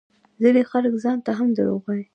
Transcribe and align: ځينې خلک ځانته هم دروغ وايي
ځينې 0.41 0.63
خلک 0.71 0.93
ځانته 1.03 1.31
هم 1.37 1.49
دروغ 1.57 1.81
وايي 1.85 2.05